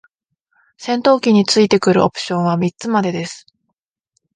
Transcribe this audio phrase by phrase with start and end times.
[0.79, 3.45] 戦闘機に付いてくるオプションは三つまでです。